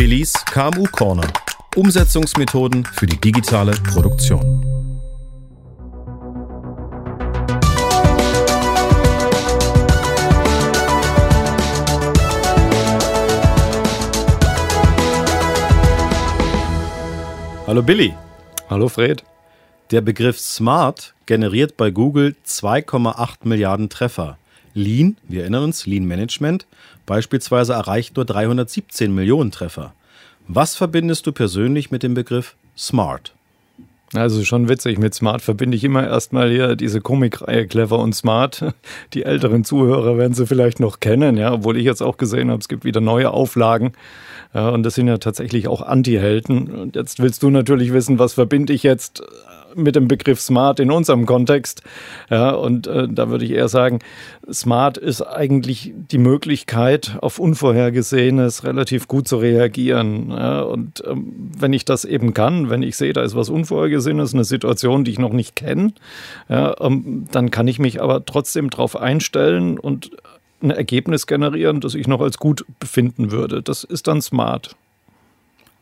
[0.00, 1.30] Willis KMU Corner.
[1.76, 4.40] Umsetzungsmethoden für die digitale Produktion.
[17.66, 18.14] Hallo Billy.
[18.70, 19.22] Hallo Fred.
[19.90, 24.38] Der Begriff Smart generiert bei Google 2,8 Milliarden Treffer.
[24.74, 26.66] Lean, wir erinnern uns, Lean Management,
[27.06, 29.94] beispielsweise erreicht nur 317 Millionen Treffer.
[30.48, 33.34] Was verbindest du persönlich mit dem Begriff Smart?
[34.12, 38.64] Also schon witzig, mit Smart verbinde ich immer erstmal hier diese Comicreihe Clever und Smart.
[39.14, 42.60] Die älteren Zuhörer werden sie vielleicht noch kennen, ja, obwohl ich jetzt auch gesehen habe,
[42.60, 43.92] es gibt wieder neue Auflagen.
[44.52, 46.72] Ja, und das sind ja tatsächlich auch Anti-Helden.
[46.72, 49.22] Und jetzt willst du natürlich wissen, was verbinde ich jetzt
[49.74, 51.82] mit dem Begriff Smart in unserem Kontext.
[52.28, 54.00] Ja, und äh, da würde ich eher sagen,
[54.50, 60.30] Smart ist eigentlich die Möglichkeit, auf Unvorhergesehenes relativ gut zu reagieren.
[60.30, 64.34] Ja, und ähm, wenn ich das eben kann, wenn ich sehe, da ist was Unvorhergesehenes,
[64.34, 65.92] eine Situation, die ich noch nicht kenne,
[66.48, 70.10] ja, ähm, dann kann ich mich aber trotzdem darauf einstellen und
[70.62, 73.62] ein Ergebnis generieren, das ich noch als gut befinden würde.
[73.62, 74.76] Das ist dann Smart.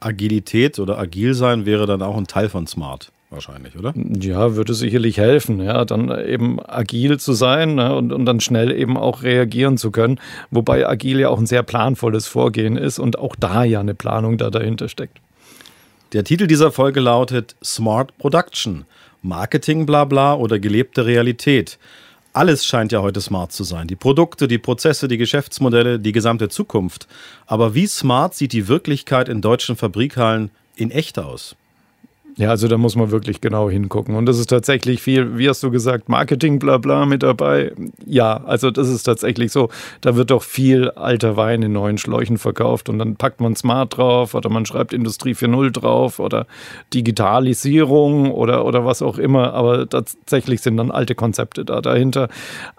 [0.00, 3.92] Agilität oder agil sein wäre dann auch ein Teil von Smart wahrscheinlich, oder?
[3.96, 8.70] Ja, würde sicherlich helfen, ja, dann eben agil zu sein ne, und, und dann schnell
[8.70, 10.20] eben auch reagieren zu können.
[10.50, 14.38] Wobei agil ja auch ein sehr planvolles Vorgehen ist und auch da ja eine Planung
[14.38, 15.18] da dahinter steckt.
[16.12, 18.84] Der Titel dieser Folge lautet Smart Production.
[19.22, 21.78] Marketing blabla oder gelebte Realität.
[22.32, 23.88] Alles scheint ja heute smart zu sein.
[23.88, 27.08] Die Produkte, die Prozesse, die Geschäftsmodelle, die gesamte Zukunft.
[27.46, 31.56] Aber wie smart sieht die Wirklichkeit in deutschen Fabrikhallen in echt aus?
[32.38, 34.14] Ja, also da muss man wirklich genau hingucken.
[34.14, 37.72] Und das ist tatsächlich viel, wie hast du gesagt, Marketing, bla bla mit dabei.
[38.04, 39.70] Ja, also das ist tatsächlich so.
[40.02, 43.96] Da wird doch viel alter Wein in neuen Schläuchen verkauft und dann packt man Smart
[43.96, 46.46] drauf oder man schreibt Industrie 4.0 drauf oder
[46.92, 49.54] Digitalisierung oder, oder was auch immer.
[49.54, 52.28] Aber tatsächlich sind dann alte Konzepte da dahinter.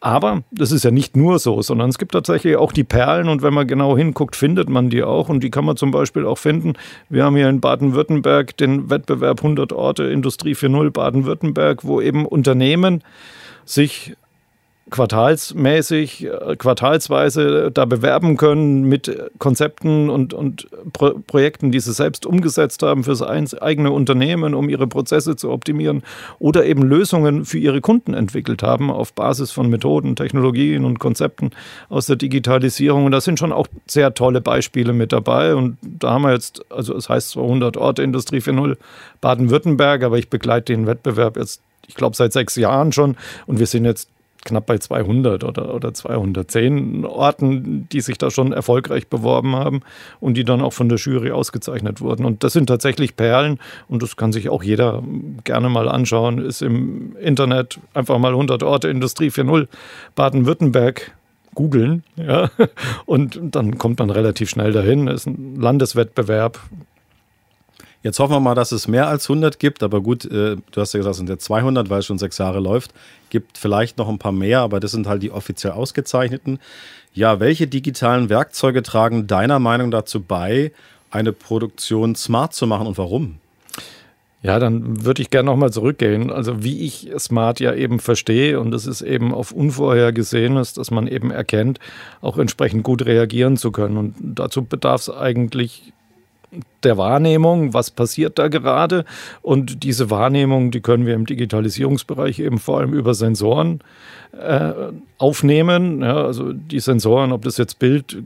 [0.00, 3.42] Aber das ist ja nicht nur so, sondern es gibt tatsächlich auch die Perlen und
[3.42, 5.28] wenn man genau hinguckt, findet man die auch.
[5.28, 6.72] Und die kann man zum Beispiel auch finden.
[7.10, 13.02] Wir haben hier in Baden-Württemberg den Wettbewerb 100 Orte Industrie 4.0 Baden-Württemberg, wo eben Unternehmen
[13.64, 14.14] sich
[14.90, 22.26] quartalsmäßig, äh, quartalsweise da bewerben können mit Konzepten und, und Pro Projekten, die sie selbst
[22.26, 26.02] umgesetzt haben für das eigene Unternehmen, um ihre Prozesse zu optimieren
[26.38, 31.50] oder eben Lösungen für ihre Kunden entwickelt haben auf Basis von Methoden, Technologien und Konzepten
[31.88, 33.04] aus der Digitalisierung.
[33.04, 35.54] Und da sind schon auch sehr tolle Beispiele mit dabei.
[35.54, 38.76] Und da haben wir jetzt, also es heißt 200 Orte Industrie 4.0
[39.20, 43.16] Baden-Württemberg, aber ich begleite den Wettbewerb jetzt ich glaube, seit sechs Jahren schon.
[43.46, 44.08] Und wir sind jetzt
[44.44, 49.80] knapp bei 200 oder, oder 210 Orten, die sich da schon erfolgreich beworben haben
[50.20, 52.24] und die dann auch von der Jury ausgezeichnet wurden.
[52.24, 53.58] Und das sind tatsächlich Perlen
[53.88, 55.02] und das kann sich auch jeder
[55.44, 56.38] gerne mal anschauen.
[56.38, 59.68] Ist im Internet einfach mal 100 Orte Industrie 4.0
[60.14, 61.12] Baden-Württemberg
[61.54, 62.50] googeln, ja,
[63.06, 65.06] und dann kommt man relativ schnell dahin.
[65.06, 66.58] Ist ein Landeswettbewerb,
[68.02, 70.92] Jetzt hoffen wir mal, dass es mehr als 100 gibt, aber gut, äh, du hast
[70.92, 72.92] ja gesagt, es sind ja 200, weil es schon sechs Jahre läuft.
[73.30, 76.58] Gibt vielleicht noch ein paar mehr, aber das sind halt die offiziell ausgezeichneten.
[77.14, 80.72] Ja, welche digitalen Werkzeuge tragen deiner Meinung dazu bei,
[81.10, 83.36] eine Produktion smart zu machen und warum?
[84.42, 86.32] Ja, dann würde ich gerne nochmal zurückgehen.
[86.32, 91.06] Also wie ich Smart ja eben verstehe und das ist eben auf Unvorhergesehenes, dass man
[91.06, 91.78] eben erkennt,
[92.20, 93.96] auch entsprechend gut reagieren zu können.
[93.96, 95.92] Und dazu bedarf es eigentlich
[96.84, 99.04] der Wahrnehmung, was passiert da gerade.
[99.40, 103.80] Und diese Wahrnehmung, die können wir im Digitalisierungsbereich eben vor allem über Sensoren
[104.32, 104.72] äh,
[105.18, 106.02] aufnehmen.
[106.02, 108.16] Ja, also die Sensoren, ob das jetzt Bild,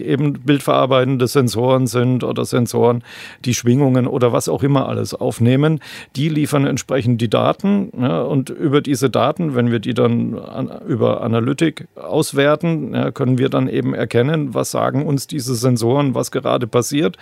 [0.00, 3.04] eben bildverarbeitende Sensoren sind oder Sensoren,
[3.44, 5.80] die Schwingungen oder was auch immer alles aufnehmen,
[6.16, 7.92] die liefern entsprechend die Daten.
[8.00, 13.38] Ja, und über diese Daten, wenn wir die dann an, über Analytik auswerten, ja, können
[13.38, 17.16] wir dann eben erkennen, was sagen uns diese Sensoren, was gerade passiert.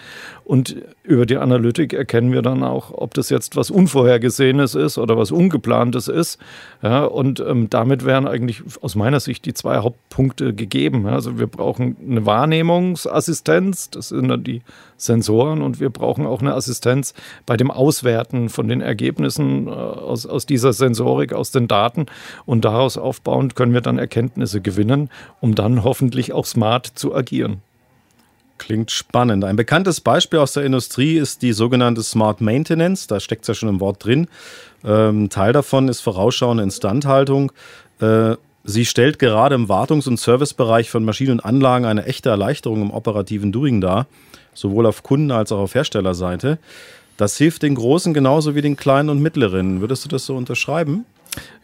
[0.44, 5.16] Und über die Analytik erkennen wir dann auch, ob das jetzt was Unvorhergesehenes ist oder
[5.16, 6.38] was Ungeplantes ist.
[6.82, 11.06] Ja, und ähm, damit wären eigentlich aus meiner Sicht die zwei Hauptpunkte gegeben.
[11.06, 14.62] Also wir brauchen eine Wahrnehmungsassistenz, das sind dann die
[14.96, 17.14] Sensoren, und wir brauchen auch eine Assistenz
[17.46, 22.06] bei dem Auswerten von den Ergebnissen äh, aus, aus dieser Sensorik, aus den Daten.
[22.46, 25.10] Und daraus aufbauend können wir dann Erkenntnisse gewinnen,
[25.40, 27.62] um dann hoffentlich auch smart zu agieren.
[28.58, 29.44] Klingt spannend.
[29.44, 33.06] Ein bekanntes Beispiel aus der Industrie ist die sogenannte Smart Maintenance.
[33.06, 34.28] Da steckt es ja schon im Wort drin.
[34.84, 37.52] Ähm, Teil davon ist vorausschauende Instandhaltung.
[38.00, 42.82] Äh, Sie stellt gerade im Wartungs- und Servicebereich von Maschinen und Anlagen eine echte Erleichterung
[42.82, 44.06] im operativen Doing dar,
[44.52, 46.58] sowohl auf Kunden- als auch auf Herstellerseite.
[47.16, 49.80] Das hilft den Großen genauso wie den Kleinen und Mittleren.
[49.80, 51.06] Würdest du das so unterschreiben?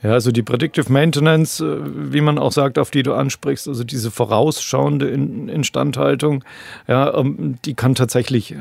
[0.03, 1.79] Ja, also die Predictive Maintenance, äh,
[2.13, 6.45] wie man auch sagt, auf die du ansprichst, also diese vorausschauende Instandhaltung,
[6.87, 8.57] ja, ähm, die kann tatsächlich äh,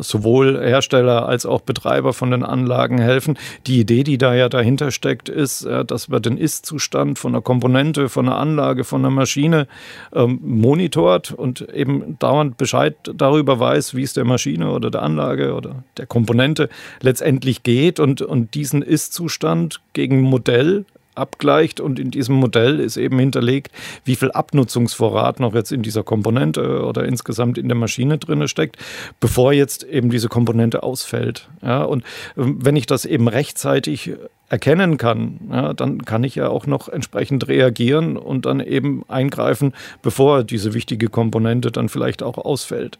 [0.00, 3.38] sowohl Hersteller als auch Betreiber von den Anlagen helfen.
[3.66, 8.08] Die Idee, die da ja dahinter steckt, ist, dass man den Ist-Zustand von einer Komponente,
[8.08, 9.66] von einer Anlage, von einer Maschine
[10.14, 15.54] ähm, monitort und eben dauernd Bescheid darüber weiß, wie es der Maschine oder der Anlage
[15.54, 16.68] oder der Komponente
[17.00, 20.84] letztendlich geht und, und diesen Ist-Zustand gegen Modell
[21.14, 23.72] abgleicht und in diesem Modell ist eben hinterlegt,
[24.04, 28.76] wie viel Abnutzungsvorrat noch jetzt in dieser Komponente oder insgesamt in der Maschine drin steckt,
[29.20, 31.48] bevor jetzt eben diese Komponente ausfällt.
[31.62, 32.04] Ja, und
[32.36, 34.12] ähm, wenn ich das eben rechtzeitig
[34.48, 39.72] erkennen kann, ja, dann kann ich ja auch noch entsprechend reagieren und dann eben eingreifen,
[40.02, 42.98] bevor diese wichtige Komponente dann vielleicht auch ausfällt.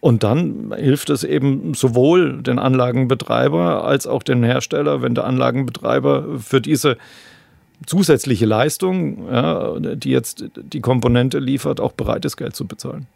[0.00, 6.38] Und dann hilft es eben sowohl den Anlagenbetreiber als auch dem Hersteller, wenn der Anlagenbetreiber
[6.38, 6.96] für diese
[7.86, 13.06] zusätzliche Leistung, ja, die jetzt die Komponente liefert, auch bereit ist, Geld zu bezahlen.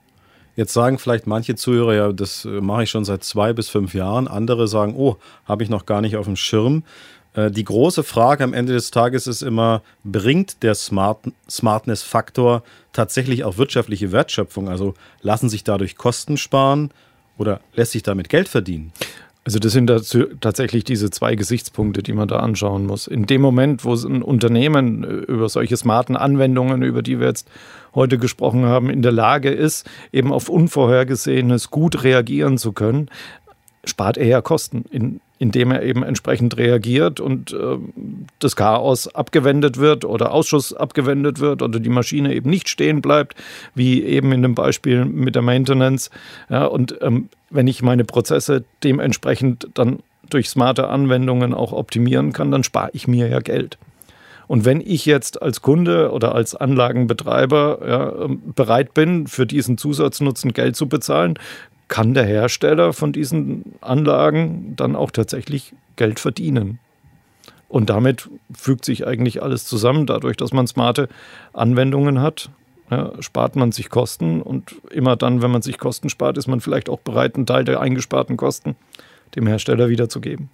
[0.55, 3.94] Jetzt sagen vielleicht manche Zuhörer, ja, das äh, mache ich schon seit zwei bis fünf
[3.94, 4.28] Jahren.
[4.28, 6.85] Andere sagen, oh, habe ich noch gar nicht auf dem Schirm.
[7.34, 12.62] Äh, die große Frage am Ende des Tages ist immer, bringt der Smart Smartness-Faktor
[12.93, 14.69] tatsächlich auch wirtschaftliche Wertschöpfung?
[14.69, 16.90] Also lassen sich dadurch Kosten sparen
[17.38, 18.93] oder lässt sich damit Geld verdienen?
[19.44, 19.90] Also das sind
[20.40, 23.08] tatsächlich diese zwei Gesichtspunkte, die man da anschauen muss.
[23.08, 27.49] In dem Moment, wo ein Unternehmen äh, über solche smarten Anwendungen, über die wir jetzt
[27.94, 33.11] heute gesprochen haben, in der Lage ist, eben auf Unvorhergesehenes gut reagieren zu können,
[33.85, 37.77] spart er ja Kosten in indem er eben entsprechend reagiert und äh,
[38.39, 43.35] das Chaos abgewendet wird oder Ausschuss abgewendet wird oder die Maschine eben nicht stehen bleibt,
[43.75, 46.11] wie eben in dem Beispiel mit der Maintenance.
[46.49, 49.99] Ja, und ähm, wenn ich meine Prozesse dementsprechend dann
[50.31, 53.79] durch smarte Anwendungen auch optimieren kann, dann spare ich mir ja Geld.
[54.47, 59.77] Und wenn ich jetzt als Kunde oder als Anlagenbetreiber ja, ähm, bereit bin, für diesen
[59.77, 61.35] Zusatznutzen Geld zu bezahlen,
[61.93, 66.79] kann der Hersteller von diesen Anlagen dann auch tatsächlich Geld verdienen.
[67.69, 70.06] Und damit fügt sich eigentlich alles zusammen.
[70.06, 71.11] Dadurch, dass man smarte
[71.53, 72.49] Anwendungen hat,
[72.91, 74.41] ja, spart man sich Kosten.
[74.41, 77.67] Und immer dann, wenn man sich Kosten spart, ist man vielleicht auch bereit, einen Teil
[77.67, 78.75] der eingesparten Kosten
[79.37, 80.49] dem Hersteller wiederzugeben.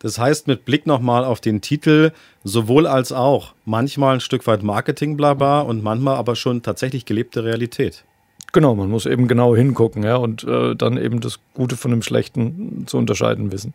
[0.00, 2.10] Das heißt, mit Blick nochmal auf den Titel,
[2.42, 7.44] sowohl als auch, manchmal ein Stück weit Marketing blabla und manchmal aber schon tatsächlich gelebte
[7.44, 8.04] Realität.
[8.52, 12.02] Genau, man muss eben genau hingucken ja, und äh, dann eben das Gute von dem
[12.02, 13.74] Schlechten zu unterscheiden wissen.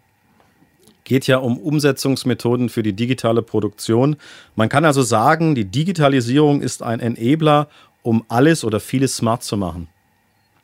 [1.05, 4.17] Geht ja um Umsetzungsmethoden für die digitale Produktion.
[4.55, 7.67] Man kann also sagen, die Digitalisierung ist ein Enabler,
[8.01, 9.87] um alles oder vieles smart zu machen.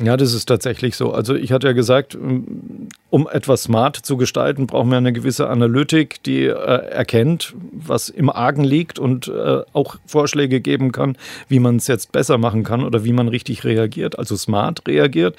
[0.04, 1.14] Ja, das ist tatsächlich so.
[1.14, 5.48] Also ich hatte ja gesagt, ähm, um etwas smart zu gestalten, brauchen wir eine gewisse
[5.48, 11.18] Analytik, die äh, erkennt, was im Argen liegt und äh, auch Vorschläge geben kann,
[11.48, 15.36] wie man es jetzt besser machen kann oder wie man richtig reagiert, also smart reagiert.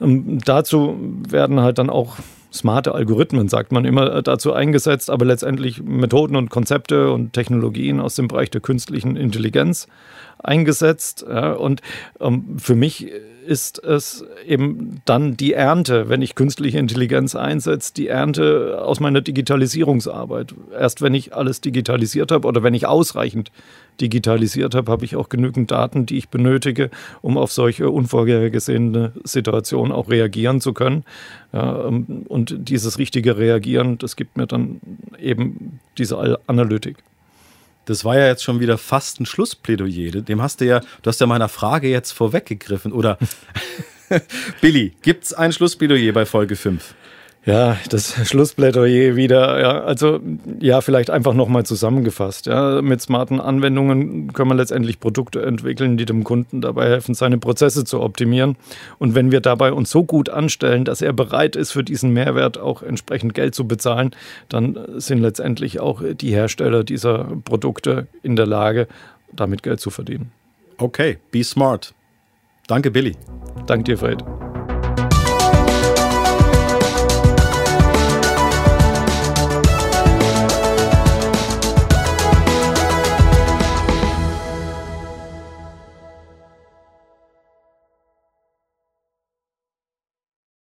[0.00, 2.16] Ähm, dazu werden halt dann auch
[2.52, 8.00] smarte Algorithmen, sagt man immer, äh, dazu eingesetzt, aber letztendlich Methoden und Konzepte und Technologien
[8.00, 9.88] aus dem Bereich der künstlichen Intelligenz
[10.38, 11.24] eingesetzt.
[11.28, 11.80] Ja, und
[12.20, 13.10] ähm, für mich
[13.46, 19.20] ist es eben dann die Ernte, wenn ich künstliche Intelligenz einsetze, die Ernte aus meiner
[19.20, 20.54] Digitalisierungsarbeit.
[20.72, 23.50] Erst wenn ich alles digitalisiert habe oder wenn ich ausreichend
[24.00, 26.90] digitalisiert habe, habe ich auch genügend Daten, die ich benötige,
[27.22, 31.04] um auf solche unvorhergesehene Situationen auch reagieren zu können.
[31.52, 34.80] Ähm, und dieses richtige Reagieren, das gibt mir dann
[35.18, 36.96] eben diese Analytik.
[37.86, 40.22] Das war ja jetzt schon wieder fast ein Schlussplädoyer.
[40.22, 42.92] Dem hast du ja, du hast ja meiner Frage jetzt vorweggegriffen.
[42.92, 43.18] Oder
[44.60, 46.94] Billy, gibt es ein Schlussplädoyer bei Folge 5?
[47.46, 49.60] Ja, das Schlussplädoyer wieder.
[49.60, 50.20] Ja, also
[50.60, 52.46] ja, vielleicht einfach nochmal zusammengefasst.
[52.46, 57.38] Ja, mit smarten Anwendungen können wir letztendlich Produkte entwickeln, die dem Kunden dabei helfen, seine
[57.38, 58.56] Prozesse zu optimieren.
[58.98, 62.58] Und wenn wir dabei uns so gut anstellen, dass er bereit ist, für diesen Mehrwert
[62.58, 64.10] auch entsprechend Geld zu bezahlen,
[64.48, 68.88] dann sind letztendlich auch die Hersteller dieser Produkte in der Lage,
[69.32, 70.32] damit Geld zu verdienen.
[70.78, 71.94] Okay, be smart.
[72.66, 73.14] Danke, Billy.
[73.66, 74.24] Danke dir, Fred.